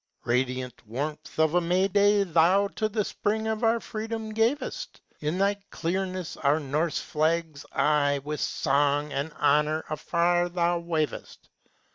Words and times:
Radiant 0.25 0.81
warmth 0.87 1.37
of 1.37 1.53
a 1.53 1.61
May 1.61 1.87
day 1.87 2.23
Thou 2.23 2.67
to 2.69 2.89
the 2.89 3.05
spring 3.05 3.45
of 3.45 3.63
our 3.63 3.79
freedom 3.79 4.31
gavest. 4.33 4.99
In 5.19 5.37
thy 5.37 5.57
clearness 5.69 6.35
our 6.37 6.59
Norse 6.59 6.99
flags 6.99 7.67
aye 7.71 8.19
With 8.23 8.41
song 8.41 9.13
and 9.13 9.31
honor 9.37 9.85
afar 9.91 10.49
thou 10.49 10.79
wavest. 10.79 11.49